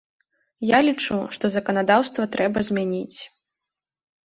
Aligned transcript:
Я 0.67 0.79
лічу, 0.87 1.17
што 1.35 1.45
заканадаўства 1.57 2.23
трэба 2.39 2.59
змяніць. 2.73 3.19